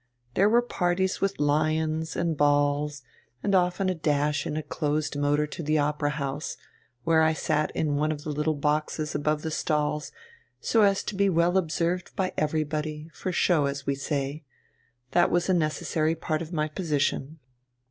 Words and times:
There 0.33 0.49
were 0.49 0.63
parties 0.63 1.21
with 1.21 1.39
'lions' 1.39 2.15
and 2.15 2.35
balls, 2.35 3.03
and 3.43 3.53
often 3.53 3.87
a 3.87 3.93
dash 3.93 4.47
in 4.47 4.57
a 4.57 4.63
closed 4.63 5.15
motor 5.15 5.45
to 5.45 5.61
the 5.61 5.77
Opera 5.77 6.09
House, 6.09 6.57
where 7.03 7.21
I 7.21 7.33
sat 7.33 7.69
in 7.75 7.97
one 7.97 8.11
of 8.11 8.23
the 8.23 8.31
little 8.31 8.55
boxes 8.55 9.13
above 9.13 9.43
the 9.43 9.51
stalls, 9.51 10.11
so 10.59 10.81
as 10.81 11.03
to 11.03 11.13
be 11.15 11.29
well 11.29 11.55
observed 11.55 12.15
by 12.15 12.33
everybody, 12.35 13.11
for 13.13 13.31
show, 13.31 13.67
as 13.67 13.85
we 13.85 13.93
say. 13.93 14.43
That 15.11 15.29
was 15.29 15.49
a 15.49 15.53
necessary 15.53 16.15
part 16.15 16.41
of 16.41 16.51
my 16.51 16.67
position." 16.67 17.37